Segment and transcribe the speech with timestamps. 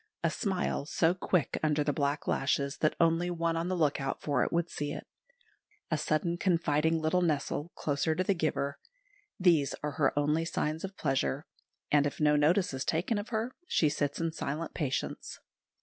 [0.23, 4.19] A smile, so quick under the black lashes that only one on the look out
[4.19, 5.05] for it would see it,
[5.91, 8.79] a sudden confiding little nestle closer to the giver
[9.39, 11.45] these are her only signs of pleasure;
[11.91, 15.39] and if no notice is taken of her, she sits in silent patience.